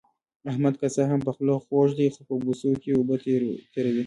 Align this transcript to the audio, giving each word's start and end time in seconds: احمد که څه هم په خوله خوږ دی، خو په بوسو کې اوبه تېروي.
احمد 0.51 0.73
که 0.79 0.87
څه 0.95 1.01
هم 1.11 1.19
په 1.27 1.31
خوله 1.35 1.55
خوږ 1.65 1.89
دی، 1.99 2.07
خو 2.13 2.21
په 2.29 2.35
بوسو 2.43 2.71
کې 2.81 2.89
اوبه 2.97 3.15
تېروي. 3.23 3.57